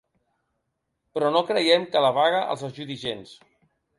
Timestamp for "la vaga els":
2.05-2.65